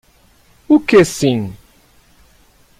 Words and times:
O 0.67 0.79
que 0.79 1.05
sim? 1.05 1.55